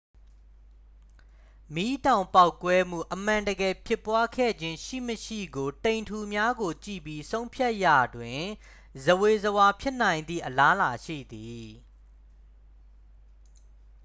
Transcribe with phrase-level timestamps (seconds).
[1.73, 8.41] မီးတောင်ပေါက်ကွဲမှု အမှန်တကယ်ဖြစ်ပွားခဲ့ခြင်းရှိမရှိကို တိမ်ထုများကို ကြည့်ပြီး ဆုံးဖြတ်ရာတွင်
[9.03, 11.67] ဇဝေဇဝါဖြစ်နိုင်သည့် အလားအလာရှိသည်